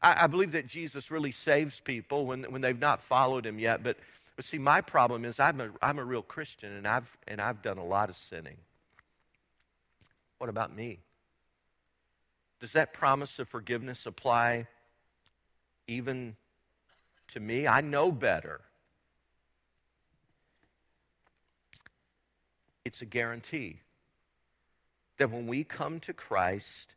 [0.00, 3.82] I, I believe that Jesus really saves people when, when they've not followed Him yet.
[3.82, 3.98] But
[4.38, 7.60] but see, my problem is I'm a, I'm a real Christian and I've, and I've
[7.60, 8.56] done a lot of sinning.
[10.38, 11.00] What about me?
[12.60, 14.68] Does that promise of forgiveness apply
[15.88, 16.36] even
[17.32, 17.66] to me?
[17.66, 18.60] I know better.
[22.84, 23.80] It's a guarantee
[25.18, 26.94] that when we come to Christ,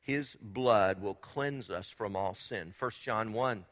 [0.00, 2.74] his blood will cleanse us from all sin.
[2.78, 3.64] 1 John 1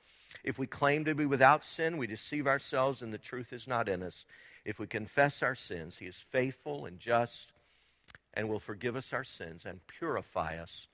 [0.45, 3.89] if we claim to be without sin, we deceive ourselves and the truth is not
[3.89, 4.25] in us.
[4.65, 7.53] If we confess our sins, He is faithful and just
[8.35, 10.87] and will forgive us our sins and purify us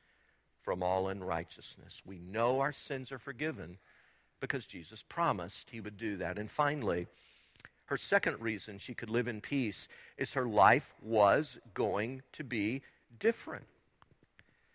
[0.63, 2.03] from all unrighteousness.
[2.05, 3.79] We know our sins are forgiven
[4.41, 6.39] because Jesus promised He would do that.
[6.39, 7.07] And finally,
[7.89, 12.83] her second reason she could live in peace is her life was going to be
[13.19, 13.65] different.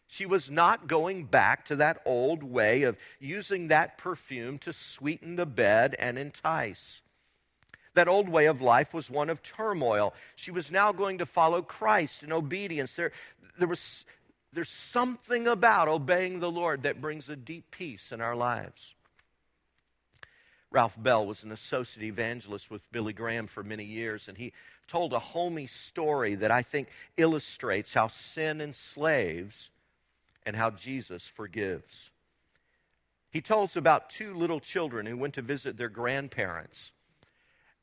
[0.07, 5.35] She was not going back to that old way of using that perfume to sweeten
[5.35, 7.01] the bed and entice.
[7.93, 10.15] That old way of life was one of turmoil.
[10.35, 12.93] She was now going to follow Christ in obedience.
[12.93, 13.11] There,
[13.59, 14.05] there was,
[14.51, 18.95] there's something about obeying the Lord that brings a deep peace in our lives.
[20.73, 24.53] Ralph Bell was an associate evangelist with Billy Graham for many years, and he
[24.87, 29.69] told a homey story that I think illustrates how sin enslaves
[30.47, 32.09] and how Jesus forgives.
[33.29, 36.91] He tells about two little children who went to visit their grandparents.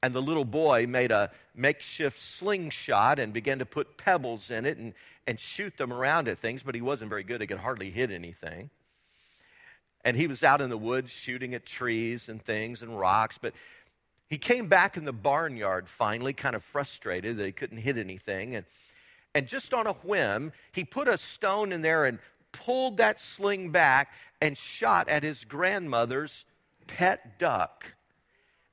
[0.03, 4.78] And the little boy made a makeshift slingshot and began to put pebbles in it
[4.78, 4.95] and,
[5.28, 7.41] and shoot them around at things, but he wasn't very good.
[7.41, 8.70] He could hardly hit anything.
[10.05, 13.53] And he was out in the woods shooting at trees and things and rocks, but
[14.28, 18.55] he came back in the barnyard finally, kind of frustrated that he couldn't hit anything.
[18.55, 18.64] And,
[19.34, 22.18] and just on a whim, he put a stone in there and
[22.53, 26.44] pulled that sling back and shot at his grandmother's
[26.86, 27.86] pet duck.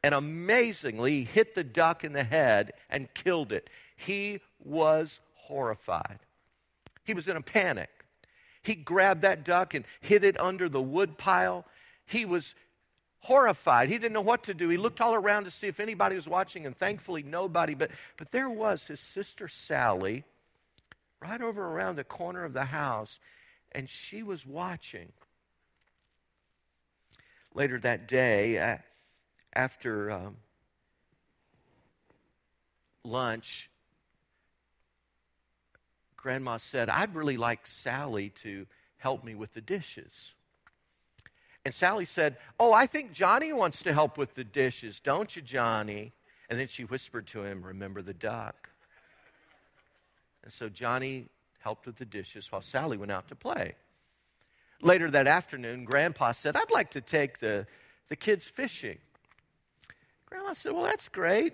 [0.03, 3.69] And amazingly, he hit the duck in the head and killed it.
[3.95, 6.19] He was horrified.
[7.03, 7.89] He was in a panic.
[8.61, 11.65] He grabbed that duck and hid it under the wood pile.
[12.05, 12.55] He was
[13.19, 13.89] horrified.
[13.89, 14.69] He didn't know what to do.
[14.69, 17.73] He looked all around to see if anybody was watching, and thankfully, nobody.
[17.73, 20.23] But, but there was his sister Sally
[21.21, 23.19] right over around the corner of the house
[23.71, 25.11] and she was watching.
[27.53, 28.79] Later that day,
[29.53, 30.37] after um,
[33.03, 33.69] lunch,
[36.27, 38.65] Grandma said, I'd really like Sally to
[38.97, 40.33] help me with the dishes.
[41.63, 45.41] And Sally said, Oh, I think Johnny wants to help with the dishes, don't you,
[45.41, 46.11] Johnny?
[46.49, 48.69] And then she whispered to him, Remember the duck.
[50.43, 53.75] And so Johnny helped with the dishes while Sally went out to play.
[54.81, 57.67] Later that afternoon, Grandpa said, I'd like to take the,
[58.09, 58.97] the kids fishing.
[60.27, 61.53] Grandma said, Well, that's great.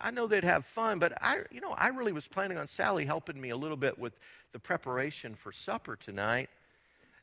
[0.00, 3.04] I, know they'd have fun, but I, you know, I really was planning on Sally
[3.04, 4.12] helping me a little bit with
[4.52, 6.50] the preparation for supper tonight.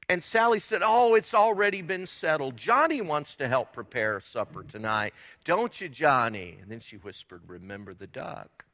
[0.07, 2.57] And Sally said, Oh, it's already been settled.
[2.57, 5.13] Johnny wants to help prepare supper tonight.
[5.43, 6.57] Don't you, Johnny?
[6.61, 8.65] And then she whispered, Remember the duck.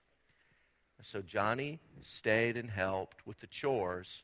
[1.02, 4.24] So Johnny stayed and helped with the chores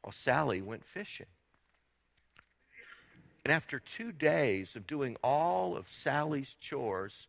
[0.00, 1.26] while Sally went fishing.
[3.46, 7.28] And after two days of doing all of Sally's chores,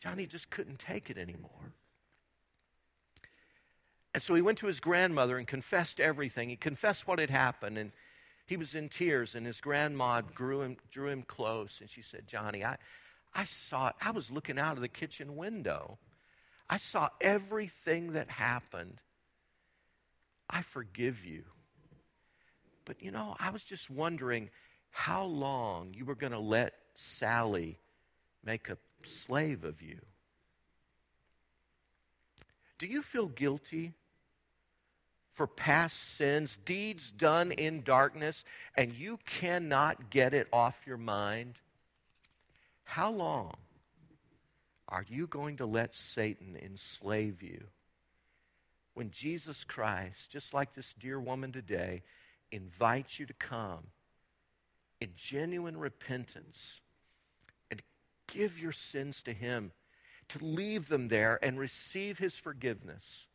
[0.00, 1.74] Johnny just couldn't take it anymore.
[4.14, 6.48] And so he went to his grandmother and confessed everything.
[6.48, 7.92] He confessed what had happened, and
[8.46, 9.34] he was in tears.
[9.34, 12.78] And his grandma drew him, drew him close, and she said, Johnny, I,
[13.34, 13.96] I saw it.
[14.00, 15.98] I was looking out of the kitchen window.
[16.70, 19.02] I saw everything that happened.
[20.48, 21.44] I forgive you.
[22.86, 24.48] But you know, I was just wondering
[24.90, 27.78] how long you were going to let Sally
[28.44, 29.98] make a slave of you.
[32.78, 33.92] Do you feel guilty
[35.32, 38.44] for past sins, deeds done in darkness,
[38.76, 41.58] and you cannot get it off your mind?
[42.84, 43.54] How long
[44.88, 47.64] are you going to let Satan enslave you?
[48.94, 52.02] When Jesus Christ, just like this dear woman today,
[52.50, 53.86] invites you to come
[55.00, 56.80] in genuine repentance
[57.70, 57.82] and
[58.26, 59.72] give your sins to Him,
[60.28, 63.26] to leave them there and receive His forgiveness.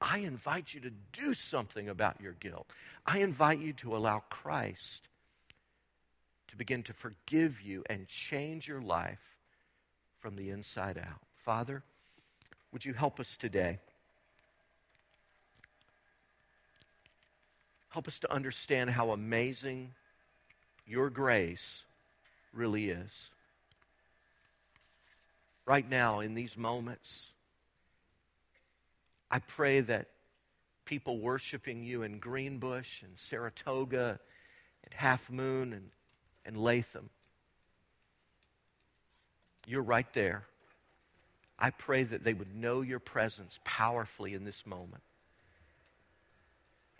[0.00, 2.66] I invite you to do something about your guilt.
[3.04, 5.08] I invite you to allow Christ
[6.48, 9.36] to begin to forgive you and change your life
[10.18, 11.20] from the inside out.
[11.44, 11.82] Father,
[12.72, 13.78] would you help us today?
[17.90, 19.92] Help us to understand how amazing
[20.90, 21.84] your grace
[22.52, 23.30] really is.
[25.64, 27.28] Right now, in these moments,
[29.30, 30.08] I pray that
[30.84, 34.18] people worshiping you in Greenbush and Saratoga
[34.82, 35.90] and Halfmoon and,
[36.44, 37.08] and Latham,
[39.68, 40.42] you're right there.
[41.56, 45.04] I pray that they would know your presence powerfully in this moment.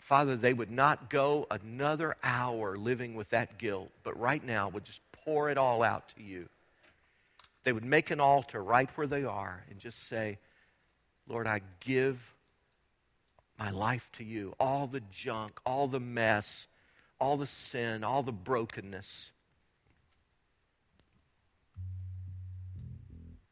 [0.01, 4.83] Father, they would not go another hour living with that guilt, but right now would
[4.83, 6.49] just pour it all out to you.
[7.63, 10.39] They would make an altar right where they are and just say,
[11.27, 12.19] Lord, I give
[13.59, 14.55] my life to you.
[14.59, 16.65] All the junk, all the mess,
[17.19, 19.29] all the sin, all the brokenness.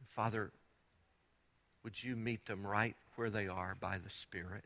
[0.10, 0.50] Father,
[1.84, 4.66] would you meet them right where they are by the Spirit?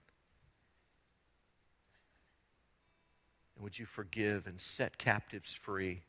[3.56, 6.02] And would you forgive and set captives free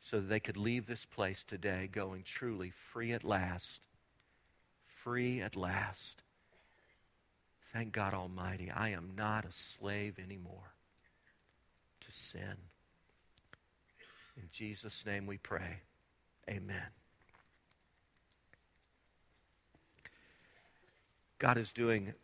[0.00, 3.80] so that they could leave this place today going truly free at last?
[5.02, 6.22] Free at last.
[7.72, 10.72] Thank God Almighty, I am not a slave anymore
[12.00, 12.56] to sin.
[14.36, 15.80] In Jesus' name we pray.
[16.48, 16.86] Amen.
[21.38, 22.14] God is doing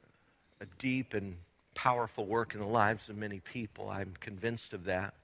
[0.61, 1.37] a deep and
[1.83, 3.89] powerful work in the lives of many people.
[3.89, 5.15] I'm convinced of that.